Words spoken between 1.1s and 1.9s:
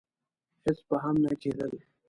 نه کېدل.